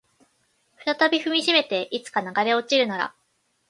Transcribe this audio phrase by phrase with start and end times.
[0.83, 3.13] 再び踏みしめていつか流れ落ちるなら